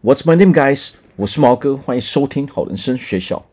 [0.00, 0.92] What's my name, guys？
[1.16, 3.44] 我是毛哥，欢迎收听好人生学校。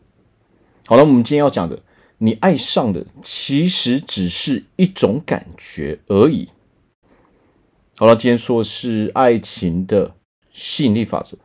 [0.86, 1.82] 好了，我们今天要讲的，
[2.18, 6.48] 你爱上的其实只是一种感觉而已。
[7.96, 10.14] 好了，今天说的是爱情的
[10.52, 11.36] 吸引力法则。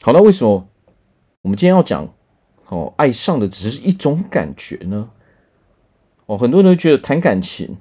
[0.00, 0.66] 好，那为什么
[1.42, 2.14] 我们今天要讲
[2.68, 2.94] 哦？
[2.96, 5.10] 爱上的只是一种感觉呢？
[6.24, 7.76] 哦，很多人都觉得谈感情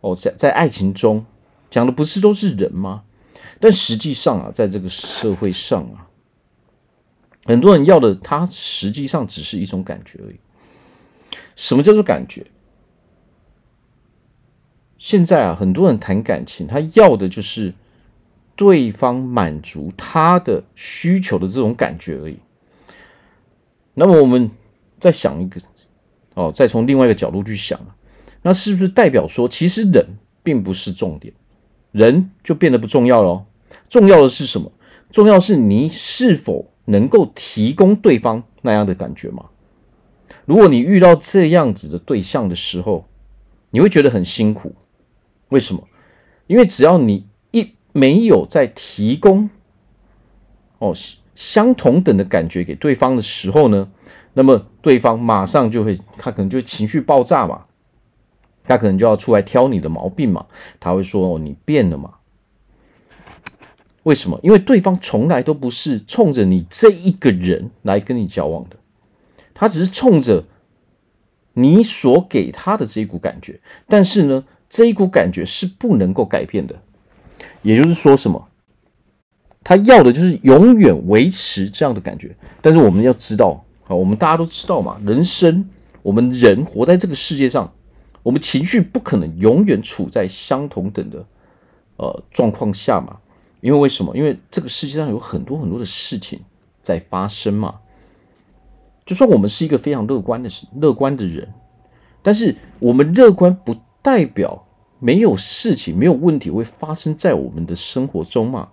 [0.00, 1.24] 哦，在在爱情中
[1.70, 3.04] 讲的不是都是人吗？
[3.60, 6.08] 但实际上啊，在这个社会上啊，
[7.44, 10.36] 很多人要的，他实际上只是一种感觉而已。
[11.54, 12.46] 什么叫做感觉？
[14.98, 17.72] 现在啊，很多人谈感情，他要的就是
[18.56, 22.38] 对方满足他的需求的这种感觉而已。
[23.94, 24.50] 那么我们
[24.98, 25.60] 再想一个，
[26.34, 27.80] 哦，再从另外一个角度去想，
[28.42, 30.06] 那是不是代表说，其实人
[30.42, 31.32] 并不是重点？
[31.96, 33.44] 人就变得不重要了。
[33.88, 34.70] 重要的是什么？
[35.10, 39.46] 重要是你是否能够提供对方那样的感觉吗？
[40.44, 43.06] 如果你遇到这样子的对象的时候，
[43.70, 44.74] 你会觉得很辛苦。
[45.48, 45.82] 为什么？
[46.46, 49.48] 因为只要你一没有在提供
[50.78, 50.92] 哦
[51.34, 53.88] 相同等的感觉给对方的时候呢，
[54.34, 57.64] 那么对方马上就会，他可能就情绪爆炸嘛。
[58.66, 60.46] 他可能就要出来挑你的毛病嘛，
[60.80, 62.14] 他会说：“哦，你变了嘛？
[64.02, 64.38] 为什么？
[64.42, 68.76] 因为对方从来都不是冲着你这一个人来跟你交往的，
[69.52, 70.44] 他只是冲着
[71.54, 73.58] 你所给他的这一股感觉。
[73.88, 76.76] 但是呢，这一股感觉是不能够改变的。
[77.62, 78.48] 也就是说，什么？
[79.64, 82.36] 他要的就是永远维持这样的感觉。
[82.62, 85.68] 但是我们要知道啊，我们大家都知道嘛，人生，
[86.02, 87.72] 我们人活在这个世界上。”
[88.26, 91.24] 我们情绪不可能永远处在相同等的
[91.96, 93.20] 呃状况下嘛？
[93.60, 94.16] 因为为什么？
[94.16, 96.40] 因为这个世界上有很多很多的事情
[96.82, 97.76] 在发生嘛。
[99.04, 101.54] 就算我们是一个非常乐观的乐观的人，
[102.20, 104.66] 但是我们乐观不代表
[104.98, 108.70] 没有事情、没有问题会发生在我们的生活中嘛。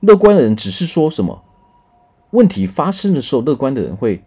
[0.00, 1.44] 乐观的人只是说什么
[2.32, 4.20] 问题发生的时候，乐观的人会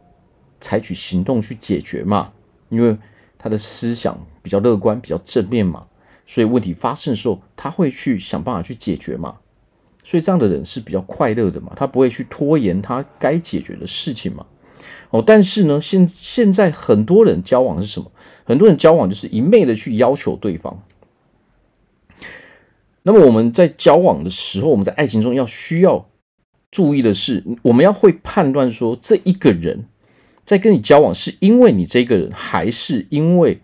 [0.61, 2.31] 采取行动去解决嘛？
[2.69, 2.97] 因为
[3.45, 5.85] 他的思想比较乐观，比较正面嘛，
[6.25, 9.35] 所以问题发生的时候，他会去想办法去解决嘛。
[10.03, 14.47] 所以这样的人是比较快乐的嘛，他不会去拖延他该解决的事情嘛。
[15.11, 18.11] 哦，但是呢，现现在很多人交往是什么？
[18.45, 20.81] 很多人交往就是一昧的去要求对方。
[23.03, 26.09] 那么我们在交往的时候，我们在爱情中要需要
[26.72, 29.85] 注意的是，我们要会判断说这一个人。
[30.45, 33.61] 在跟你交往，是因为你这个人，还是因为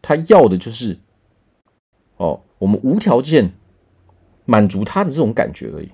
[0.00, 0.98] 他要的就是
[2.16, 3.52] 哦，我们无条件
[4.44, 5.88] 满足他的这种感觉而已。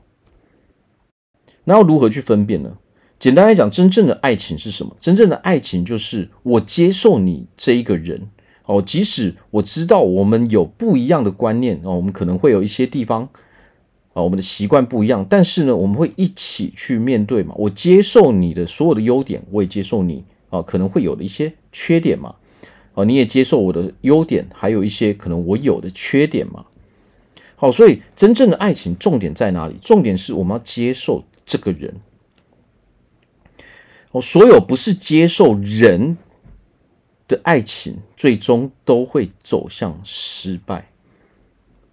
[1.64, 2.74] 那要如何去分辨呢？
[3.18, 4.96] 简单来讲，真正的爱情是什么？
[5.00, 8.28] 真正的爱情就是我接受你这一个人
[8.64, 13.28] 哦，即使我知道我们有不一样的观念哦，我们可能会有一些地方。
[14.18, 17.54] 啊，我们的习惯不一样，但是呢，我们会一起去面对嘛。
[17.56, 22.34] 我接受你的所有的优点，我也接受你啊可能会有的一些缺点嘛。
[22.94, 26.66] 啊，你也接受我的优点，还有一些可能我有的缺点嘛。
[27.54, 29.76] 好，所以真正的爱情重点在哪里？
[29.80, 31.94] 重点是我们要接受这个人。
[34.10, 36.18] 哦，所有不是接受人
[37.28, 40.90] 的爱情，最终都会走向失败。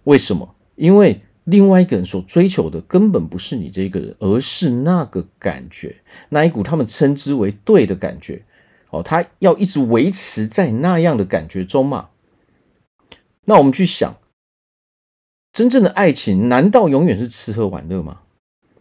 [0.02, 0.52] 为什么？
[0.74, 1.20] 因为。
[1.46, 5.96] 另外一个人所追求的根本不是你这个人，而是那个感觉，
[6.28, 8.42] 那一股他们称之为对的感觉。
[8.90, 12.08] 哦，他要一直维持在那样的感觉中嘛？
[13.44, 14.16] 那我们去想，
[15.52, 18.18] 真正的爱情难道永远是吃喝玩乐吗？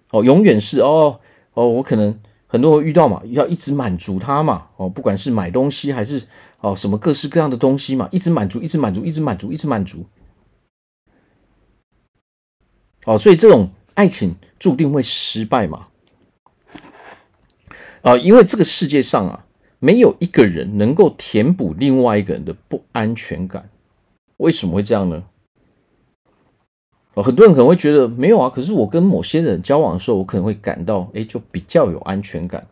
[0.09, 1.19] 哦，永远是哦
[1.53, 4.67] 哦，我可能很多人遇到嘛，要一直满足他嘛。
[4.77, 6.23] 哦，不管是买东西还是
[6.61, 10.05] 哦什么各式各样的东西嘛，一直满足，一直满足，一直满足，一直满足。
[13.05, 15.87] 哦，所以这种爱情注定会失败嘛？
[18.01, 19.45] 啊，因为这个世界上啊，
[19.77, 23.69] 没有一个人能够填补另外一个人的不安全感。
[24.37, 25.23] 为什么会这样呢？
[27.13, 32.65] 哦，很多人可能会觉得没有啊，可是我跟某些人交往的时候，我可能会感到，哎，就比较有安全感。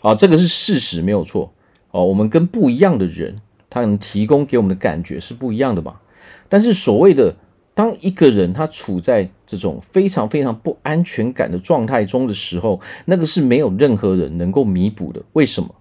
[0.00, 1.52] 啊，这个是事实，没有错。
[1.90, 3.36] 哦，我们跟不一样的人，
[3.68, 6.00] 他能提供给我们的感觉是不一样的嘛？
[6.48, 7.36] 但是所谓的。
[7.74, 15.20] 当一个人他处在这种非常非常不安全感的状态中的时候，那个是没有任何人能够弥补的。
[15.32, 15.74] 为什么？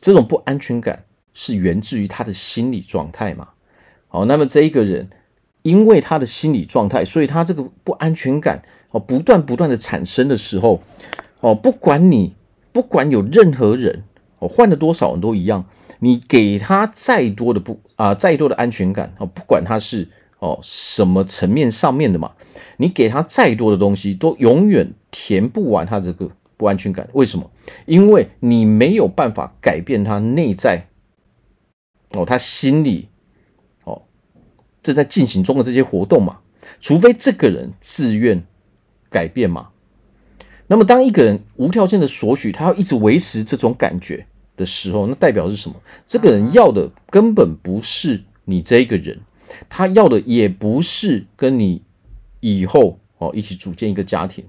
[0.00, 3.48] 这种不安全感是源自于他的心理状态嘛？
[4.08, 5.08] 好，那么这一个人
[5.62, 10.82] 因为他的心理状态，所以他这个不安全感哦不断不断的产生的时候，
[11.40, 12.34] 哦不管你
[12.72, 14.02] 不管有任何人
[14.38, 15.64] 哦换了多少人都一样，
[16.00, 22.32] 你给他再多的不啊再多的安全感哦，不管他是哦什么层面上面的嘛，
[22.76, 27.08] 你给他再多的东西都永远填不完他这个不安全感。
[27.12, 27.50] 为什么？
[27.86, 30.86] 因为你没有办法改变他内在
[32.12, 33.08] 哦，他心里
[33.84, 34.02] 哦。
[34.82, 36.38] 正在进行中的这些活动嘛，
[36.80, 38.42] 除非这个人自愿
[39.10, 39.68] 改变嘛。
[40.70, 44.26] 那么，当一个人无条件的索取，他要一直维持这种感觉
[44.56, 45.74] 的时候，那代表是什么？
[46.06, 49.18] 这个人要的根本不是你这个人，
[49.68, 51.82] 他要的也不是跟你
[52.40, 54.44] 以后哦一起组建一个家庭。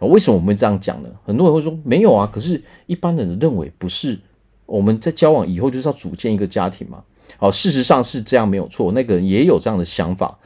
[0.00, 1.08] 为什么我们会这样讲呢？
[1.24, 4.16] 很多人会说没有啊，可是一般人认为不是，
[4.64, 7.02] 我们在交往以后就是要组建一个家庭嘛。
[7.36, 8.92] 好，事实上是这样，没有错。
[8.92, 10.38] 那个人也有这样的想法，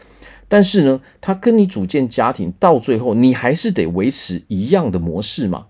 [0.48, 5.66] 但是呢，他跟你组建家庭到最后，你还是得维持一样的模式嘛。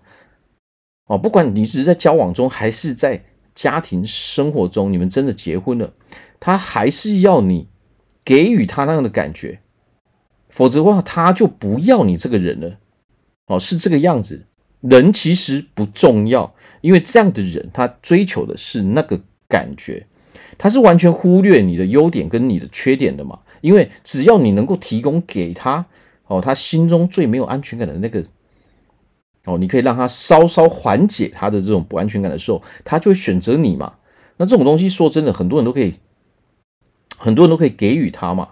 [1.07, 3.21] 哦，不管你是在交往中，还是在
[3.53, 5.91] 家庭生活中，你们真的结婚了，
[6.39, 7.67] 他还是要你
[8.25, 9.59] 给予他那样的感觉，
[10.49, 12.77] 否则的话，他就不要你这个人了。
[13.47, 14.45] 哦，是这个样子。
[14.81, 20.05] 人其实不重要，因为这样的人他追求的是那个感觉。
[20.57, 23.39] 他是完全忽略你的优点跟你的缺点的嘛？
[23.61, 25.85] 因为只要你能够提供给他
[26.27, 28.23] 哦，他心中最没有安全感的那个
[29.45, 33.93] 哦，你可以让他稍稍缓解他的这种不安全感的时候，他就会选择你嘛。
[34.37, 35.95] 那这种东西说真的，很多人都可以，
[37.17, 38.49] 很多人都可以给予他嘛。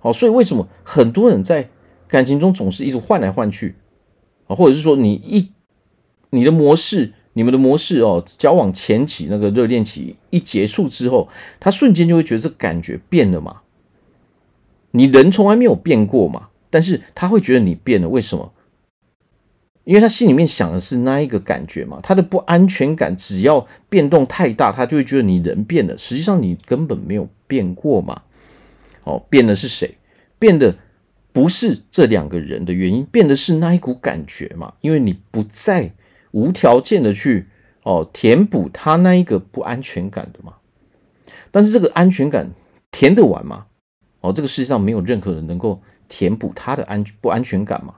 [0.00, 1.68] 好，所以为什么很多人在
[2.08, 3.76] 感情中总是一直换来换去
[4.46, 4.56] 啊？
[4.56, 5.52] 或者是说你一
[6.30, 7.12] 你的模式？
[7.34, 13.62] 你们的模式哦，交往前期那个热恋期一结束之后，他瞬间就会觉得这感觉变了嘛。
[14.90, 18.52] 你人从来没有变过嘛，但是他会觉得你变了，为什么？
[19.84, 22.00] 因为他心里面想的是那一个感觉嘛。
[22.02, 25.96] 他的不安全感只要变动太大，他就会觉得你人变了。
[25.98, 28.22] 实际上你根本没有变过嘛。
[29.04, 29.96] 哦，变的是谁？
[30.38, 30.76] 变的
[31.32, 34.74] 不是这两个人的原因，变的是那一股感觉嘛。
[34.80, 35.92] 因为你不再。
[36.34, 37.44] 无条件的去
[37.82, 40.54] 哦填补他那一个不安全感的嘛，
[41.50, 42.50] 但是这个安全感
[42.90, 43.66] 填得完吗？
[44.22, 47.92] 哦，这个世界上没有任何人能够填补他的安不安全感嘛，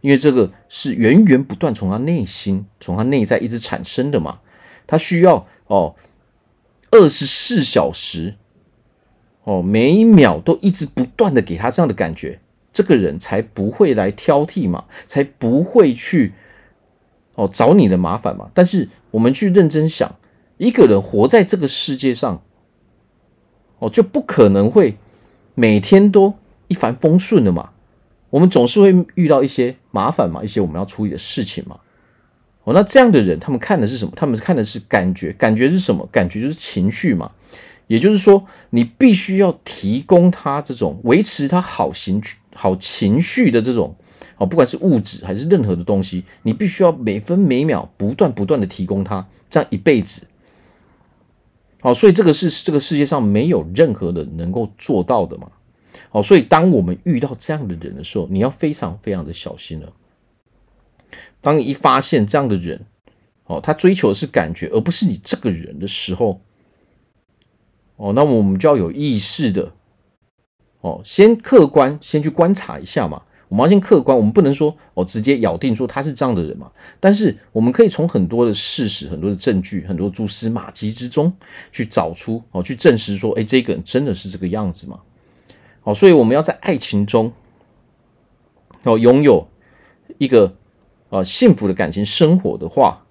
[0.00, 4.40] 因为这个是源源不断从他内心从他内在一直产生的嘛，
[4.86, 5.94] 他需要哦
[6.90, 8.34] 二十四小时
[9.44, 12.40] 哦每一秒都一直不断的给他这样的感觉，
[12.72, 16.32] 这个人才不会来挑剔嘛，才不会去。
[17.36, 18.50] 哦，找你的麻烦嘛。
[18.52, 20.16] 但是我们去认真想，
[20.58, 22.42] 一个人活在这个世界上，
[23.78, 24.96] 哦，就不可能会
[25.54, 26.34] 每天都
[26.68, 27.70] 一帆风顺的嘛。
[28.28, 31.78] 我们总是会遇到一些麻烦嘛，一些我们要处理的事情嘛。
[32.64, 34.12] 哦，那这样的人，他们看的是什么？
[34.14, 36.06] 他们看的是感觉，感觉是什么？
[36.12, 37.30] 感觉就是情绪嘛。
[37.86, 43.96] 也就是说，你必须要提供他这种维持他好情绪、好情绪的这种。
[44.36, 50.26] 哦，不管是物质还是任何的东西，你必须要每分每秒不断不断的提供他，这样一辈子。
[51.80, 55.50] 好，所以这个是这个世界上没有任何人能够做到的嘛。
[56.12, 59.92] 好，所以当我们遇到这样的人的时候，你要非常非常的小心了。
[61.40, 62.84] 当你一发现这样的人，
[63.46, 66.40] 哦，他追求的是感觉，而不是你这个人的时候，
[67.96, 69.72] 哦，那么我们就要有意识的，
[70.80, 73.22] 哦，先客观先去观察一下嘛。
[73.48, 76.70] 我们要先客观，我们不能说哦，直接咬定说他是这样的人嘛。
[77.00, 81.32] 但是我们可以从很多的事实、很多的证据、很多蛛丝马迹之中
[81.72, 85.00] 去找出哦，去证实说，哎，这个人真的是这个样子吗？
[85.82, 87.32] 好，所以我们要在爱情中
[88.82, 89.48] 哦，拥有
[90.18, 90.54] 一个
[91.08, 93.06] 啊幸福的感情生活的话，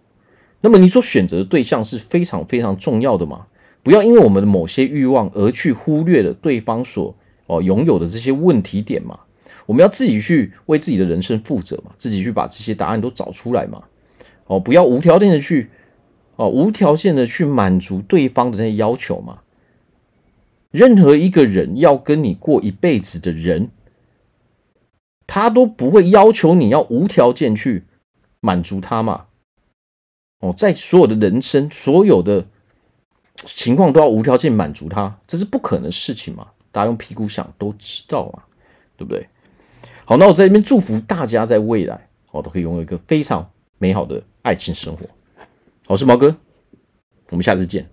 [0.62, 3.48] 那么你所选择的对象是非常非常重要的嘛。
[3.82, 7.16] 不要因为我们的某些欲望而去忽略了对方所
[7.48, 9.20] 哦拥有的这些问题点嘛。
[9.66, 13.84] 我们要自己去为自己的人生负责嘛，自己去把这些答案都找出来嘛。
[14.48, 15.70] 哦，不要无条件的去，
[16.36, 19.40] 哦，无条件的去满足对方的那些要求嘛。
[20.72, 23.72] 任何一个人要跟你过一辈子的人，
[25.26, 27.86] 他都不会要求你要无条件去
[28.40, 29.26] 满足他嘛。
[30.40, 32.46] 哦，在所有的人生，所有的
[33.36, 36.48] 情况都要无条件满足他，这是不可能的事情嘛。
[36.72, 38.44] 大家用屁股想都知道嘛，
[38.96, 39.28] 对不对？
[40.06, 45.06] 好，那我在这边祝福大家在未来哦，都可以拥有一个非常美好的爱情生活。
[45.88, 46.36] 我是毛哥，
[47.32, 47.90] 我们下次见。